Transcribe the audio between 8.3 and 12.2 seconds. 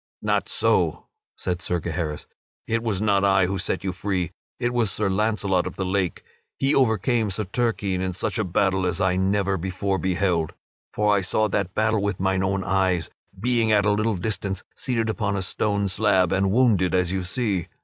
a battle as I never before beheld. For I saw that battle with